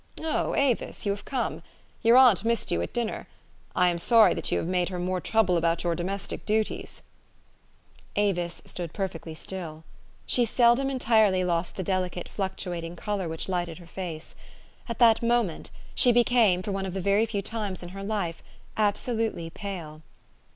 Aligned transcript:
11 0.17 0.35
O 0.35 0.55
Avis! 0.55 1.05
you 1.05 1.11
have 1.11 1.25
come. 1.25 1.61
Your 2.01 2.17
aunt 2.17 2.43
missed 2.43 2.71
you 2.71 2.81
at 2.81 2.91
dinner. 2.91 3.27
I 3.75 3.87
am 3.89 3.99
sorry 3.99 4.33
that 4.33 4.51
you 4.51 4.57
have 4.57 4.65
made 4.65 4.89
her 4.89 4.97
more 4.97 5.21
trouble 5.21 5.57
about 5.57 5.83
your 5.83 5.93
domestic 5.93 6.43
duties." 6.43 7.03
Avis 8.15 8.63
stood 8.65 8.73
for 8.73 8.81
a 8.81 8.81
moment 8.81 8.93
perfectly 9.11 9.33
still. 9.35 9.83
She 10.25 10.41
THE 10.41 10.47
STORY 10.47 10.65
OF 10.65 10.71
AVIS. 10.71 10.77
59 10.79 10.87
seldom 10.87 10.89
entirely 11.13 11.43
lost 11.43 11.75
the 11.75 11.83
delicate, 11.83 12.29
fluctuating 12.29 12.95
color 12.95 13.29
which 13.29 13.47
lighted 13.47 13.77
her 13.77 13.85
face. 13.85 14.33
At 14.89 14.97
that 14.97 15.21
moment 15.21 15.69
she 15.93 16.11
be 16.11 16.23
came, 16.23 16.63
for 16.63 16.71
one 16.71 16.87
of 16.87 16.93
very 16.93 17.27
few 17.27 17.43
times 17.43 17.83
in 17.83 17.89
her 17.89 18.03
life, 18.03 18.41
abso 18.75 19.15
lutely 19.15 19.51
pale. 19.51 20.01